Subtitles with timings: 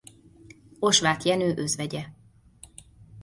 [0.79, 2.05] Osváth Jenő özvegye.